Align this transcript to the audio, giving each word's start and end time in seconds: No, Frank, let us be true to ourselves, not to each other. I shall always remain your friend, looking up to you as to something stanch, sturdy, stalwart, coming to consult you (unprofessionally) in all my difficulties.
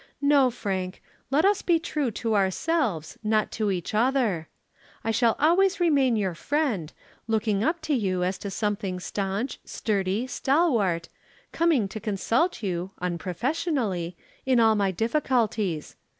No, 0.19 0.49
Frank, 0.49 0.99
let 1.29 1.45
us 1.45 1.61
be 1.61 1.77
true 1.77 2.09
to 2.09 2.33
ourselves, 2.35 3.19
not 3.23 3.51
to 3.51 3.69
each 3.69 3.93
other. 3.93 4.47
I 5.03 5.11
shall 5.11 5.35
always 5.37 5.79
remain 5.79 6.15
your 6.15 6.33
friend, 6.33 6.91
looking 7.27 7.63
up 7.63 7.81
to 7.81 7.93
you 7.93 8.23
as 8.23 8.39
to 8.39 8.49
something 8.49 8.99
stanch, 8.99 9.59
sturdy, 9.63 10.25
stalwart, 10.25 11.07
coming 11.51 11.87
to 11.89 11.99
consult 11.99 12.63
you 12.63 12.89
(unprofessionally) 12.99 14.17
in 14.43 14.59
all 14.59 14.73
my 14.73 14.89
difficulties. 14.89 15.95